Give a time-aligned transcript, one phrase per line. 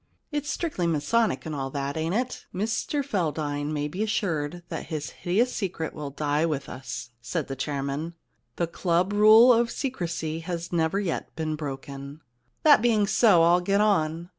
[0.15, 4.63] * *It's strictly masonic and all that, ain't it?' * Mr Feldane may be assured
[4.69, 8.15] that his hideous secret will die with us,' said the chairman.
[8.35, 13.43] * The club rule of secrecy has never yet been broken.' * That being so,
[13.43, 14.29] I'll get on.